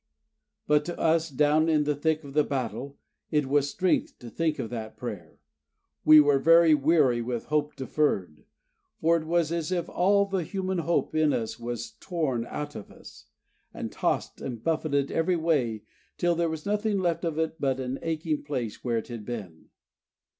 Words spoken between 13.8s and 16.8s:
tossed and buffeted every way till there was